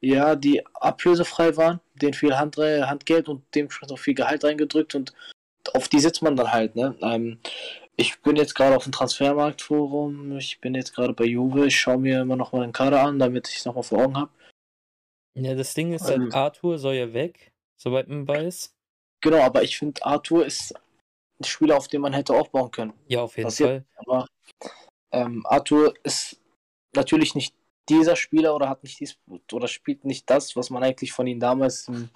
[0.00, 5.14] ja, die ablösefrei waren, denen viel Hand, Handgeld und dementsprechend auch viel Gehalt reingedrückt und
[5.74, 6.94] auf die sitzt man dann halt, ne?
[7.02, 7.38] Ähm,
[7.96, 11.98] ich bin jetzt gerade auf dem Transfermarktforum, ich bin jetzt gerade bei Juve, ich schaue
[11.98, 14.30] mir immer noch mal den Kader an, damit ich es nochmal vor Augen habe.
[15.36, 18.74] Ja, das Ding ist halt, ähm, Arthur soll ja weg, soweit man weiß.
[19.20, 20.74] Genau, aber ich finde, Arthur ist
[21.38, 22.94] ein Spieler, auf den man hätte aufbauen können.
[23.06, 23.68] Ja, auf jeden Passiert.
[23.68, 23.84] Fall.
[23.96, 24.26] Aber
[25.12, 26.40] ähm, Arthur ist
[26.94, 27.54] natürlich nicht
[27.88, 29.18] dieser Spieler oder hat nicht dies
[29.52, 32.10] oder spielt nicht das, was man eigentlich von ihm damals im,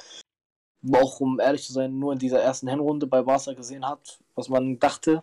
[0.95, 4.49] auch um ehrlich zu sein, nur in dieser ersten Hinrunde bei Barca gesehen hat, was
[4.49, 5.23] man dachte.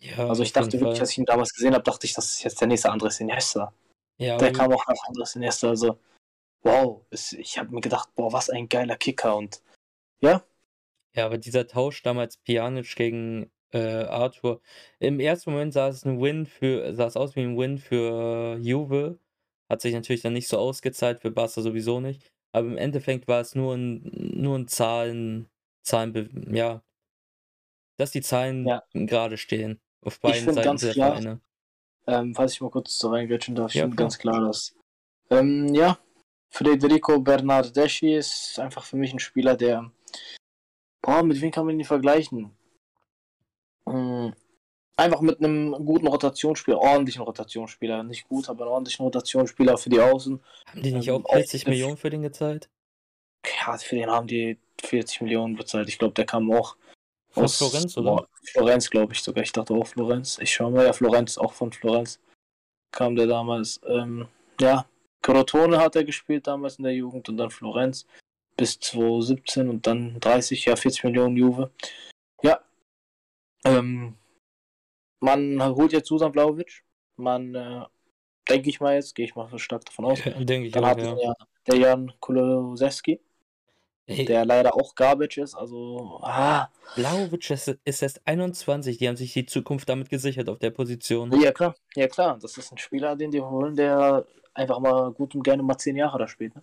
[0.00, 1.00] Ja, also ich dachte wirklich, Fall.
[1.00, 3.72] als ich ihn damals gesehen habe, dachte ich, das ist jetzt der nächste Andres Iniesta.
[4.18, 5.98] Ja, der kam auch nach Andres Iniesta, also
[6.62, 9.62] wow, ich habe mir gedacht, boah, was ein geiler Kicker und
[10.20, 10.42] ja.
[11.14, 14.60] Ja, aber dieser Tausch damals Pjanic gegen äh, Arthur,
[14.98, 18.58] im ersten Moment sah es ein Win für, sah es aus wie ein Win für
[18.60, 19.18] Juve,
[19.68, 22.22] hat sich natürlich dann nicht so ausgezahlt, für Barca sowieso nicht.
[22.52, 25.48] Aber im Endeffekt war es nur ein, nur ein Zahlen,
[25.82, 26.82] Zahlen, ja,
[27.98, 28.82] dass die Zahlen ja.
[28.92, 29.80] gerade stehen.
[30.00, 31.40] Auf beiden Seiten der klar, Vereine.
[32.06, 34.74] Ähm, falls ich mal kurz so reingrätschen darf, ich ja, finde ganz klar, dass
[35.30, 35.98] ähm, ja,
[36.50, 39.90] Federico Bernardeschi ist einfach für mich ein Spieler, der
[41.02, 42.50] boah, mit wem kann man ihn vergleichen?
[43.86, 44.34] Hm,
[44.96, 50.00] einfach mit einem guten Rotationsspieler, ordentlichen Rotationsspieler, nicht gut, aber einen ordentlichen Rotationsspieler für die
[50.00, 50.40] Außen.
[50.66, 52.68] Haben die nicht ähm, auch 40 auch, Millionen für den gezahlt?
[53.46, 55.88] Ja, für den haben die 40 Millionen bezahlt.
[55.88, 56.76] Ich glaube, der kam auch
[57.30, 58.26] von aus Florenz, oder?
[58.42, 59.44] Florenz, glaube ich sogar.
[59.44, 60.38] Ich dachte auch Florenz.
[60.40, 62.18] Ich schaue mal, ja, Florenz, auch von Florenz
[62.90, 63.80] kam der damals.
[63.86, 64.28] Ähm,
[64.60, 64.86] ja,
[65.28, 68.06] Crotone hat er gespielt damals in der Jugend und dann Florenz
[68.56, 71.70] bis 2017 und dann 30, ja, 40 Millionen Juve.
[72.42, 72.60] Ja,
[73.64, 74.14] ähm,
[75.20, 76.82] man holt jetzt Susan Vlaovic.
[77.16, 77.84] Man, äh,
[78.48, 80.18] denke ich mal jetzt, gehe ich mal so stark davon aus.
[80.38, 81.14] Denke ich Dann auch, hat ja.
[81.20, 81.34] ja
[81.66, 83.20] der Jan Kulosewski,
[84.08, 85.54] der leider auch Garbage ist.
[85.54, 86.70] Also, ah.
[86.94, 88.96] Vlaovic ist, ist erst 21.
[88.96, 91.38] Die haben sich die Zukunft damit gesichert auf der Position.
[91.38, 91.74] Ja, klar.
[91.96, 92.38] Ja, klar.
[92.40, 94.24] Das ist ein Spieler, den die holen, der
[94.58, 96.54] einfach mal gut und gerne mal 10 Jahre da spielt.
[96.54, 96.62] Ne?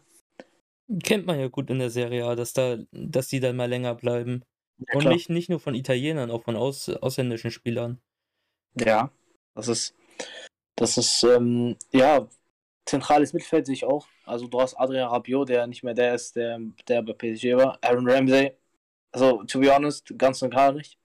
[1.03, 3.95] Kennt man ja gut in der Serie A, dass, da, dass die dann mal länger
[3.95, 4.43] bleiben.
[4.77, 7.99] Ja, und nicht, nicht nur von Italienern, auch von aus, ausländischen Spielern.
[8.77, 9.09] Ja,
[9.55, 9.95] das ist,
[10.75, 12.27] das ist, ähm, ja,
[12.85, 14.07] zentrales Mittelfeld sehe ich auch.
[14.25, 17.79] Also du hast Adrian Rabiot, der nicht mehr der ist, der, der bei PSG war.
[17.81, 18.51] Aaron Ramsey,
[19.11, 20.99] also to be honest, ganz und gar nicht.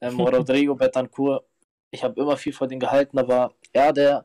[0.00, 1.44] Ähm, Rodrigo Betancourt,
[1.90, 4.24] ich habe immer viel von denen gehalten, aber ja, der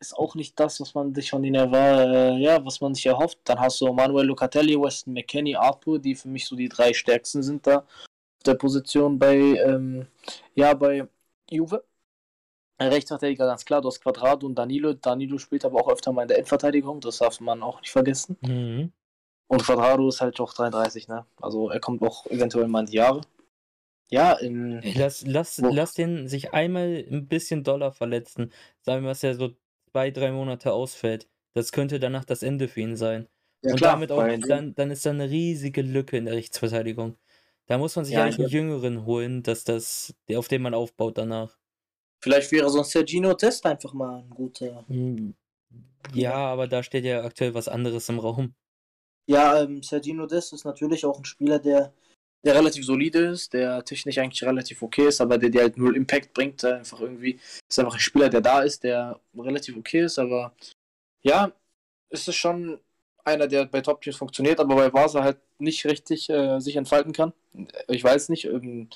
[0.00, 3.06] ist auch nicht das, was man sich von ihnen war, äh, ja, was man sich
[3.06, 3.38] erhofft.
[3.44, 7.42] Dann hast du Manuel Locatelli, Weston McKenney, Arthur, die für mich so die drei stärksten
[7.42, 7.84] sind da
[8.40, 10.06] auf der Position bei, ähm,
[10.54, 11.06] ja, bei
[11.50, 11.84] Juve.
[12.80, 14.94] Rechtsverteidiger ganz klar, du hast Quadrado und Danilo.
[14.94, 18.38] Danilo spielt aber auch öfter mal in der Endverteidigung, das darf man auch nicht vergessen.
[18.40, 18.92] Mhm.
[19.48, 21.26] Und Quadrado ist halt auch 33, ne?
[21.42, 23.20] Also er kommt auch eventuell mal in die Jahre.
[24.08, 24.80] Ja, in.
[24.94, 28.50] Lass, lass, lass den sich einmal ein bisschen doller verletzen.
[28.80, 29.50] Sagen wir, dass er so
[29.92, 31.28] zwei, drei Monate ausfällt.
[31.54, 33.28] Das könnte danach das Ende für ihn sein.
[33.62, 37.16] Ja, und klar, damit auch, dann, dann ist da eine riesige Lücke in der Rechtsverteidigung.
[37.66, 41.18] Da muss man sich ja, eigentlich einen Jüngeren holen, dass das, auf den man aufbaut
[41.18, 41.56] danach.
[42.20, 44.84] Vielleicht wäre sonst der Gino Test einfach mal ein guter.
[44.88, 45.34] Hm,
[46.14, 48.54] ja, aber da steht ja aktuell was anderes im Raum.
[49.26, 51.92] Ja, ähm, Sergino Dest ist natürlich auch ein Spieler, der,
[52.44, 55.96] der relativ solide ist, der technisch eigentlich relativ okay ist, aber der, der halt null
[55.96, 56.64] Impact bringt.
[56.64, 60.54] Einfach irgendwie ist einfach ein Spieler, der da ist, der relativ okay ist, aber
[61.22, 61.52] ja,
[62.08, 62.80] ist es schon
[63.24, 67.32] einer, der bei Top-Teams funktioniert, aber bei Barca halt nicht richtig äh, sich entfalten kann.
[67.88, 68.88] Ich weiß nicht, ähm,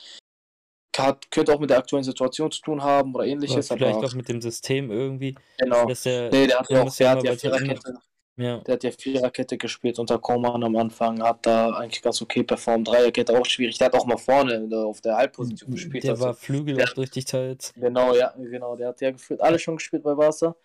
[0.96, 3.70] hat, könnte auch mit der aktuellen Situation zu tun haben oder ähnliches.
[3.70, 5.34] Oder vielleicht auch mit dem System irgendwie.
[5.58, 5.86] Genau.
[5.86, 7.98] Dass der, nee, der hat ja auch der hat ja Viererkette.
[8.36, 8.58] Ja.
[8.58, 12.88] Der hat ja Viererkette gespielt unter Koman am Anfang, hat da eigentlich ganz okay performt.
[12.88, 13.78] Dreierkette auch schwierig.
[13.78, 16.02] Der hat auch mal vorne auf der Halbposition gespielt.
[16.02, 17.72] Der also, war Flügel der, auch die Zeit.
[17.76, 18.74] Genau, ja, genau.
[18.74, 20.56] Der hat ja gefühlt alle schon gespielt bei Barca.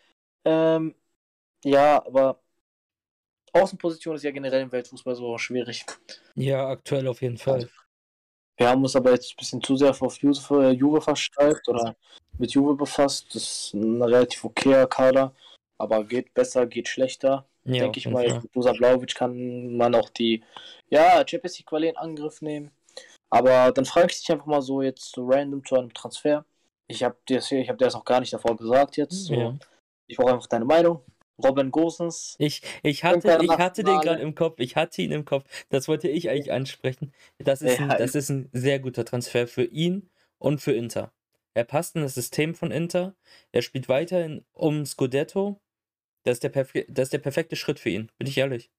[0.46, 0.96] Ähm,
[1.64, 2.40] ja, aber
[3.54, 5.86] Außenposition ist ja generell im Weltfußball so schwierig.
[6.36, 7.70] Ja, aktuell auf jeden Fall.
[8.58, 11.96] Wir haben uns aber jetzt ein bisschen zu sehr auf Juve, äh, Juve versteift oder
[12.38, 13.28] mit Juve befasst.
[13.36, 15.34] Das ist ein relativ okayer Kader,
[15.78, 17.49] aber geht besser, geht schlechter.
[17.66, 18.28] Ja, denke ich mal.
[18.28, 18.36] Ja.
[18.36, 20.44] Mit Dusan Blaovic kann man auch die
[20.90, 22.72] ja, Champions League Quali in Angriff nehmen.
[23.30, 26.46] Aber dann frage ich dich einfach mal so jetzt so random zu einem Transfer.
[26.88, 29.26] Ich habe dir das, hab dir das auch gar nicht davor gesagt jetzt.
[29.26, 29.34] So.
[29.34, 29.56] Ja.
[30.08, 31.02] Ich brauche einfach deine Meinung.
[31.44, 32.36] Robin Gosens.
[32.38, 34.60] Ich, ich hatte, ich hatte den gerade im Kopf.
[34.60, 35.46] Ich hatte ihn im Kopf.
[35.70, 37.14] Das wollte ich eigentlich ansprechen.
[37.38, 41.12] Das ist, ein, das ist ein sehr guter Transfer für ihn und für Inter.
[41.54, 43.16] Er passt in das System von Inter.
[43.52, 45.60] Er spielt weiterhin um Scudetto.
[46.24, 48.72] Das ist, der das ist der perfekte Schritt für ihn, bin ich ehrlich.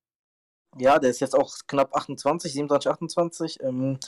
[0.78, 3.62] Ja, der ist jetzt auch knapp 28, 27, 28.
[3.62, 3.98] Ähm,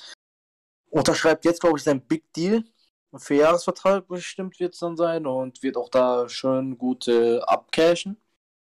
[0.90, 2.64] unterschreibt jetzt, glaube ich, sein Big Deal.
[3.12, 8.16] Ein Vierjahresvertrag bestimmt wird es dann sein und wird auch da schön gut äh, abcashen.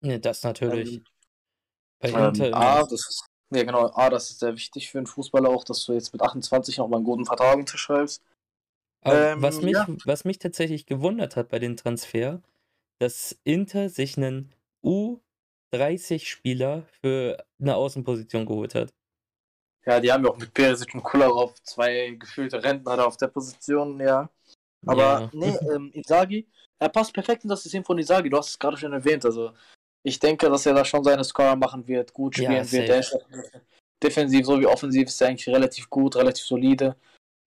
[0.00, 0.94] Ne, das natürlich.
[0.94, 1.04] Ähm,
[1.98, 5.06] Bei Inter ähm, A, das ist, ja genau, A, das ist sehr wichtig für einen
[5.06, 8.22] Fußballer auch, dass du jetzt mit 28 noch mal einen guten Vertrag unterschreibst.
[9.02, 9.86] Ähm, was, mich, ja.
[10.04, 12.42] was mich tatsächlich gewundert hat bei dem Transfer,
[13.00, 15.20] dass Inter sich einen U
[15.72, 18.92] 30 Spieler für eine Außenposition geholt hat.
[19.86, 23.28] Ja, die haben ja auch mit Perisic und Kularov zwei gefühlte Rentner da auf der
[23.28, 24.28] Position, ja.
[24.86, 25.30] Aber ja.
[25.32, 26.46] nee, ähm, Isagi,
[26.78, 29.24] er passt perfekt in das System von Isagi, du hast es gerade schon erwähnt.
[29.24, 29.52] Also
[30.02, 32.88] ich denke, dass er da schon seine Scorer machen wird, gut spielen ja, wird.
[32.88, 33.18] Der ist
[34.02, 36.96] defensiv sowie offensiv ist er eigentlich relativ gut, relativ solide.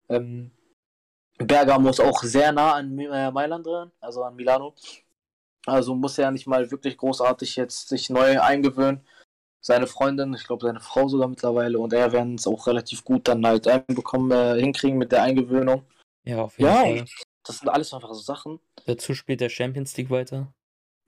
[0.09, 0.51] Ähm,
[1.38, 4.75] Bergamo ist auch sehr nah an äh, Mailand dran, also an Milano.
[5.65, 9.06] Also muss er nicht mal wirklich großartig jetzt sich neu eingewöhnen.
[9.62, 13.28] Seine Freundin, ich glaube seine Frau sogar mittlerweile und er werden es auch relativ gut
[13.28, 15.86] dann halt einbekommen, äh, hinkriegen mit der Eingewöhnung.
[16.24, 17.06] Ja, auf jeden ja, Fall.
[17.43, 18.60] Das sind alles einfach so Sachen.
[18.86, 20.54] Dazu spielt der Champions League weiter.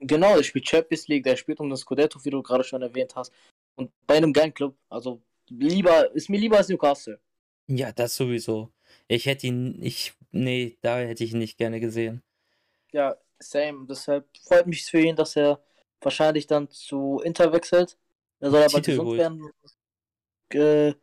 [0.00, 3.14] Genau, der spielt Champions League, der spielt um das Scudetto, wie du gerade schon erwähnt
[3.14, 3.32] hast.
[3.76, 7.20] Und bei einem geilen Club, also lieber, ist mir lieber als Newcastle.
[7.68, 8.72] Ja, das sowieso.
[9.08, 12.22] Ich hätte ihn, ich, nee, da hätte ich ihn nicht gerne gesehen.
[12.90, 13.86] Ja, same.
[13.88, 15.60] Deshalb freut mich für ihn, dass er
[16.00, 17.96] wahrscheinlich dann zu Inter wechselt.
[18.40, 19.18] Er soll aber Titel gesund holt.
[19.18, 19.50] werden.
[20.50, 20.94] Äh,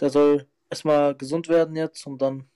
[0.00, 2.48] der soll erstmal gesund werden jetzt und dann,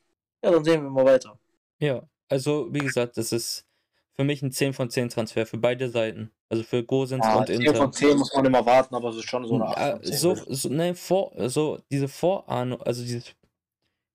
[0.43, 1.39] ja, dann sehen wir mal weiter.
[1.79, 3.67] Ja, also wie gesagt, das ist
[4.13, 6.31] für mich ein 10 von 10 Transfer für beide Seiten.
[6.49, 7.73] Also für Gosens ja, und 10 Inter.
[7.73, 10.03] 10 von 10 muss man immer warten, aber es ist schon so eine 8 von
[10.03, 10.17] 10.
[10.17, 13.35] So, so, ne, vor, so diese Vorahnung, also dieses,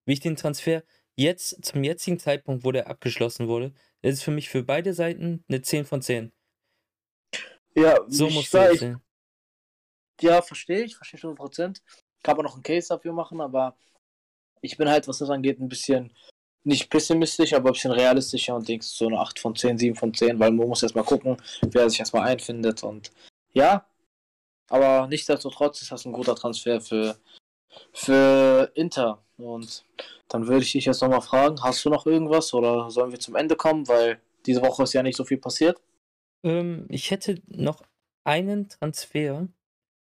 [0.06, 0.84] wie ich den Transfer
[1.16, 3.74] jetzt, zum jetzigen Zeitpunkt, wo der abgeschlossen wurde,
[4.14, 6.32] ist für mich für beide Seiten eine 10 von 10.
[7.76, 9.02] Ja, so muss ich sehen.
[10.22, 11.82] Ja, verstehe ich, verstehe schon 100%.
[12.24, 13.78] Kann man noch einen Case dafür machen, aber
[14.62, 16.16] ich bin halt, was das angeht, ein bisschen
[16.64, 20.14] nicht pessimistisch, aber ein bisschen realistischer und denkst so eine 8 von 10, 7 von
[20.14, 23.12] 10, weil man muss erstmal gucken, wer sich erstmal einfindet und
[23.54, 23.86] ja,
[24.70, 27.20] aber nichtsdestotrotz ist das ein guter Transfer für,
[27.94, 29.86] für Inter und
[30.28, 33.36] dann würde ich dich jetzt nochmal fragen, hast du noch irgendwas oder sollen wir zum
[33.36, 35.82] Ende kommen, weil diese Woche ist ja nicht so viel passiert?
[36.44, 37.84] Ähm, ich hätte noch
[38.24, 39.48] einen Transfer.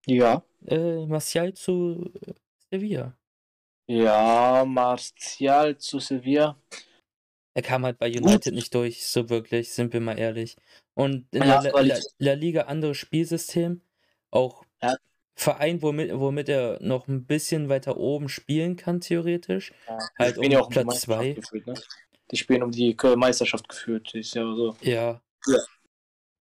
[0.05, 0.43] Ja.
[0.65, 2.11] Äh, Martial zu
[2.71, 3.15] Sevilla.
[3.87, 6.57] Ja, Martial zu Sevilla.
[7.55, 8.53] Er kam halt bei United Gut.
[8.53, 10.55] nicht durch, so wirklich, sind wir mal ehrlich.
[10.93, 13.81] Und in ja, der La, La, La, Liga anderes Spielsystem,
[14.31, 14.95] auch ja.
[15.39, 19.71] Verein, womit, womit er noch ein bisschen weiter oben spielen kann, theoretisch.
[19.87, 19.97] Ja.
[20.17, 21.37] Halt um ja Platz 2.
[21.65, 21.73] Ne?
[22.31, 24.75] Die spielen um die Meisterschaft geführt, ist ja so.
[24.81, 25.21] Ja.
[25.47, 25.59] ja.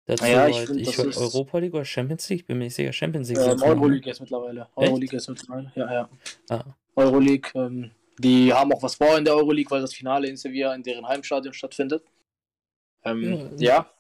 [0.05, 1.16] Dazu ja, ich, halt, find, ich ist...
[1.16, 2.47] Europa League oder Champions League?
[2.47, 2.92] Bin mir nicht sicher.
[2.92, 3.38] Champions League.
[3.38, 4.68] Ähm, Euroleague ist mittlerweile.
[4.77, 5.73] Euroleague ist mittlerweile.
[5.75, 6.09] Ja, ja.
[6.51, 6.64] Ah.
[6.94, 7.51] Euroleague.
[7.55, 10.83] Ähm, die haben auch was vor in der Euroleague, weil das Finale in Sevilla in
[10.83, 12.05] deren Heimstadion stattfindet.
[13.03, 13.90] Ähm, ja.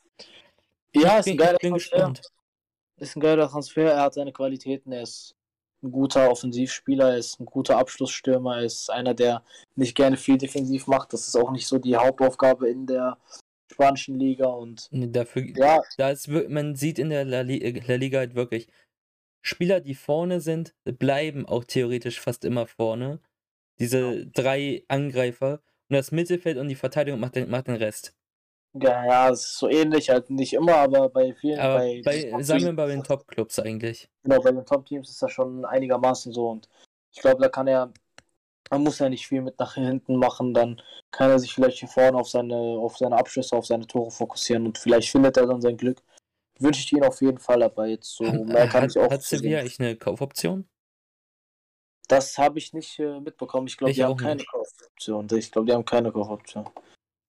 [0.94, 2.12] Ja, ja ist ein geiler Transfer.
[3.04, 3.92] Ist ein geiler Transfer.
[3.92, 4.92] Er hat seine Qualitäten.
[4.92, 5.34] Er ist
[5.82, 7.10] ein guter Offensivspieler.
[7.10, 8.56] Er ist ein guter Abschlussstürmer.
[8.58, 9.44] Er ist einer, der
[9.76, 11.12] nicht gerne viel defensiv macht.
[11.12, 13.18] Das ist auch nicht so die Hauptaufgabe in der
[13.70, 15.80] spanischen Liga und dafür ja.
[15.96, 18.68] da ist, man sieht in der La, Liga halt wirklich
[19.42, 23.20] Spieler, die vorne sind, bleiben auch theoretisch fast immer vorne.
[23.78, 24.24] Diese ja.
[24.32, 28.14] drei Angreifer und das Mittelfeld und die Verteidigung macht den, macht den Rest.
[28.74, 31.60] Ja, ja, es ist so ähnlich, halt nicht immer, aber bei vielen.
[31.60, 34.08] Aber bei, bei sagen wir bei den Top-Clubs eigentlich.
[34.24, 36.68] Genau, bei den Top-Teams ist das schon einigermaßen so und
[37.12, 37.92] ich glaube, da kann er
[38.70, 41.88] man muss ja nicht viel mit nach hinten machen, dann kann er sich vielleicht hier
[41.88, 45.60] vorne auf seine, auf seine Abschlüsse, auf seine Tore fokussieren und vielleicht findet er dann
[45.60, 46.02] sein Glück.
[46.58, 49.10] Wünsche ich ihn auf jeden Fall, aber jetzt so mehr kann hat, ich auch.
[49.10, 50.68] Hat Sevilla eigentlich eine Kaufoption?
[52.06, 53.66] Das habe ich nicht äh, mitbekommen.
[53.66, 54.44] Ich glaube, die haben keine.
[54.44, 55.26] Kaufoption.
[55.36, 56.68] Ich glaube, die haben keine Kaufoption.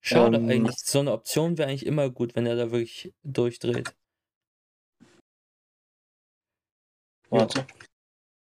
[0.05, 0.77] Schade ähm, eigentlich.
[0.77, 3.95] So eine Option wäre eigentlich immer gut, wenn er da wirklich durchdreht.
[7.31, 7.65] Warte.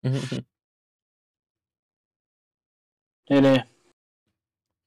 [0.03, 0.43] Nee,
[3.41, 3.63] nee.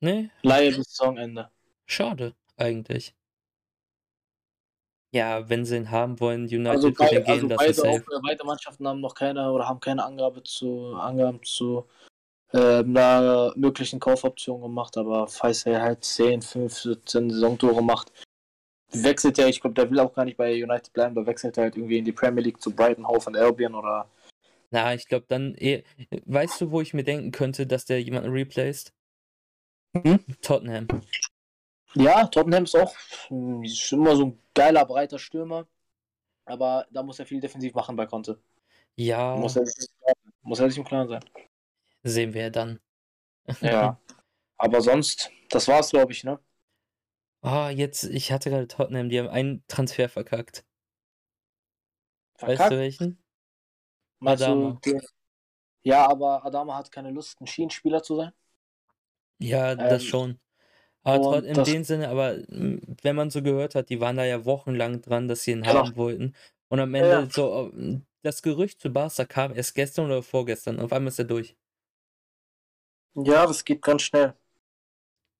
[0.01, 0.31] Nee?
[0.42, 1.51] Laie bis Saisonende.
[1.87, 3.16] Schade, eigentlich.
[5.11, 8.05] Ja, wenn sie ihn haben wollen, United also wird gehen, also das beide, ist safe.
[8.16, 11.88] Auch, beide Mannschaften haben noch keine oder haben keine Angabe zu Angaben zu
[12.52, 18.12] äh, einer möglichen Kaufoption gemacht, aber falls er halt 10, 15 Saisontore macht,
[18.92, 21.64] wechselt er, ich glaube, der will auch gar nicht bei United bleiben, da wechselt er
[21.64, 24.06] halt irgendwie in die Premier League zu Brighton, Hove und Albion oder
[24.72, 25.84] na, ich glaube dann eh
[26.24, 28.94] weißt du, wo ich mir denken könnte, dass der jemanden replaced?
[29.92, 30.24] Mhm.
[30.40, 30.88] Tottenham.
[31.94, 32.94] Ja, Tottenham ist auch
[33.62, 35.66] ist immer so ein geiler, breiter Stürmer.
[36.46, 38.38] Aber da muss er viel defensiv machen bei Conte.
[38.96, 39.36] Ja.
[39.36, 39.64] Muss er,
[40.42, 41.24] muss er sich im Klaren sein.
[42.02, 42.80] Sehen wir dann.
[43.60, 44.00] Ja.
[44.56, 46.38] Aber sonst, das war's, glaube ich, ne?
[47.40, 50.64] Ah, jetzt, ich hatte gerade Tottenham, die haben einen Transfer verkackt.
[52.36, 52.60] verkackt?
[52.60, 53.24] Weißt du welchen?
[54.20, 54.78] Adama.
[54.84, 55.00] Du,
[55.82, 58.32] ja, aber Adama hat keine Lust, ein Schienenspieler zu sein.
[59.38, 60.40] Ja, das ähm, schon.
[61.02, 65.02] Aber in dem Sinne, aber wenn man so gehört hat, die waren da ja wochenlang
[65.02, 65.86] dran, dass sie ihn genau.
[65.86, 66.36] haben wollten.
[66.68, 67.28] Und am Ende ja.
[67.28, 67.72] so,
[68.22, 70.78] das Gerücht zu Barca kam erst gestern oder vorgestern.
[70.78, 71.56] Auf einmal ist er durch.
[73.14, 74.35] Ja, das geht ganz schnell.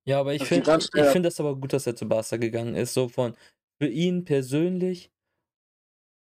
[0.05, 2.95] Ja, aber ich finde ich find das aber gut, dass er zu Barca gegangen ist.
[2.95, 3.37] So von
[3.81, 5.11] für ihn persönlich.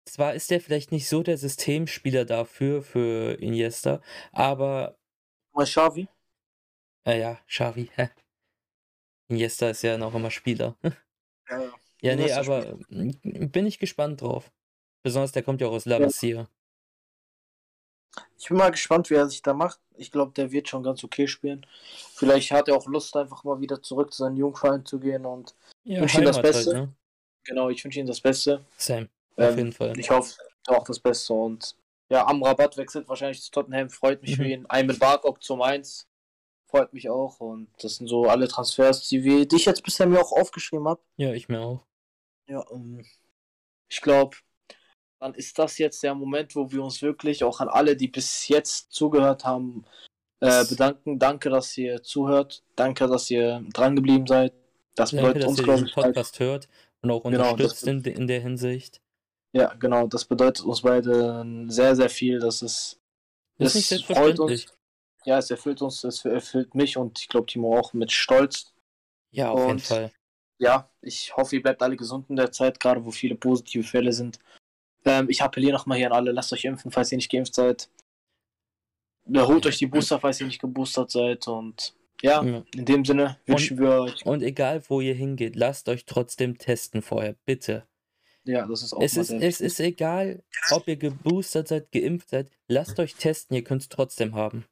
[0.06, 4.98] Zwar ist er vielleicht nicht so der Systemspieler dafür, für Iniesta, aber.
[5.52, 6.08] Mal Xavi?
[7.06, 7.90] Äh, ja, Xavi.
[9.28, 10.76] Iniesta ist ja noch immer Spieler.
[12.02, 12.16] Ja, ja.
[12.16, 14.52] nee, aber bin ich gespannt drauf.
[15.02, 16.48] Besonders der kommt ja auch aus La Masia.
[18.38, 19.78] Ich bin mal gespannt, wie er sich da macht.
[19.96, 21.66] Ich glaube, der wird schon ganz okay spielen.
[22.14, 25.54] Vielleicht hat er auch Lust, einfach mal wieder zurück zu seinem Jungverein zu gehen und
[25.84, 26.74] ja, wünsche ihm das Beste.
[26.74, 26.94] Halt, ne?
[27.44, 28.64] Genau, ich wünsche ihm das Beste.
[28.76, 29.98] Sam, auf ähm, jeden Fall.
[29.98, 31.76] Ich hoffe auch das Beste und
[32.08, 34.42] ja, Amrabat wechselt wahrscheinlich zu Tottenham, freut mich mhm.
[34.42, 34.66] für ihn.
[34.68, 36.08] Ayman Barkok zum 1,
[36.66, 40.06] freut mich auch und das sind so alle Transfers, die, wir, die ich jetzt bisher
[40.06, 41.00] mir auch aufgeschrieben habe.
[41.16, 41.86] Ja, ich mir auch.
[42.48, 43.06] Ja, um, ähm,
[43.88, 44.36] ich glaube,
[45.20, 48.48] dann ist das jetzt der Moment, wo wir uns wirklich auch an alle, die bis
[48.48, 49.84] jetzt zugehört haben,
[50.40, 51.18] äh, bedanken.
[51.18, 52.62] Danke, dass ihr zuhört.
[52.74, 54.54] Danke, dass ihr dran geblieben seid.
[54.94, 56.68] Das bedeutet Danke, uns, glaube ich, Podcast halt, hört
[57.02, 59.00] und auch unterstützt genau, in, in der Hinsicht.
[59.52, 60.06] Ja, genau.
[60.06, 62.38] Das bedeutet uns beide sehr, sehr viel.
[62.38, 62.98] Das ist.
[63.58, 64.66] Das ist nicht freut uns.
[65.26, 68.72] Ja, es erfüllt uns, es erfüllt mich und ich glaube Timo auch mit Stolz.
[69.32, 70.12] Ja, auf und, jeden Fall.
[70.58, 74.14] Ja, ich hoffe, ihr bleibt alle gesund in der Zeit, gerade wo viele positive Fälle
[74.14, 74.38] sind.
[75.04, 77.88] Ähm, ich appelliere nochmal hier an alle, lasst euch impfen, falls ihr nicht geimpft seid.
[79.32, 81.46] Holt euch die Booster, falls ihr nicht geboostert seid.
[81.46, 82.62] Und ja, ja.
[82.74, 84.26] in dem Sinne wünschen und, wir euch.
[84.26, 87.86] Und egal, wo ihr hingeht, lasst euch trotzdem testen vorher, bitte.
[88.44, 92.50] Ja, das ist auch es ist, es ist egal, ob ihr geboostert seid, geimpft seid,
[92.68, 94.64] lasst euch testen, ihr könnt es trotzdem haben.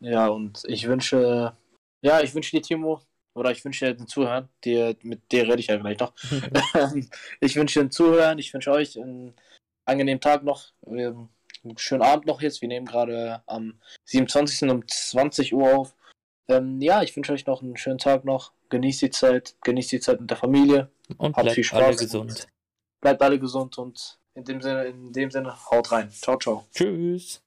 [0.00, 1.56] Ja, und ich wünsche,
[2.02, 3.00] ja, ich wünsche dir, Timo,
[3.38, 6.12] oder ich wünsche dir den Zuhörern, die, mit der rede ich ja gleich noch.
[7.40, 9.34] ich wünsche den Zuhörern, ich wünsche euch einen
[9.84, 11.28] angenehmen Tag noch, einen
[11.76, 12.60] schönen Abend noch jetzt.
[12.60, 14.68] Wir nehmen gerade am 27.
[14.68, 15.94] um 20 Uhr auf.
[16.48, 18.52] Ähm, ja, ich wünsche euch noch einen schönen Tag noch.
[18.70, 20.90] Genießt die Zeit, genießt die Zeit mit der Familie.
[21.16, 21.82] Und Habt viel Spaß.
[21.82, 22.48] alle gesund.
[23.00, 26.10] Bleibt alle gesund und in dem Sinne, in dem Sinne, haut rein.
[26.10, 26.66] Ciao, ciao.
[26.72, 27.42] Tschüss.